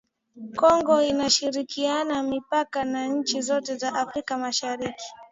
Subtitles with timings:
[0.55, 5.05] Kongo inashirikiana mipaka na nchi zote za Afrika Mashariki